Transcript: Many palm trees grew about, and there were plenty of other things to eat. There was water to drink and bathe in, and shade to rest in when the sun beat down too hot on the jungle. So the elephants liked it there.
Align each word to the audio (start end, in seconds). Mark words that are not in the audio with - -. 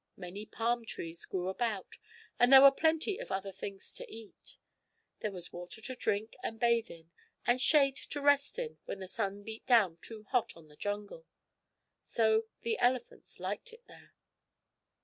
Many 0.17 0.47
palm 0.47 0.83
trees 0.83 1.23
grew 1.25 1.47
about, 1.47 1.97
and 2.39 2.51
there 2.51 2.63
were 2.63 2.71
plenty 2.71 3.19
of 3.19 3.31
other 3.31 3.51
things 3.51 3.93
to 3.93 4.11
eat. 4.11 4.57
There 5.19 5.31
was 5.31 5.53
water 5.53 5.79
to 5.79 5.93
drink 5.95 6.35
and 6.41 6.59
bathe 6.59 6.89
in, 6.89 7.11
and 7.45 7.61
shade 7.61 7.97
to 8.09 8.19
rest 8.19 8.57
in 8.57 8.79
when 8.85 8.97
the 8.97 9.07
sun 9.07 9.43
beat 9.43 9.67
down 9.67 9.97
too 10.01 10.23
hot 10.31 10.57
on 10.57 10.69
the 10.69 10.75
jungle. 10.75 11.27
So 12.01 12.47
the 12.61 12.79
elephants 12.79 13.39
liked 13.39 13.73
it 13.73 13.85
there. 13.85 14.15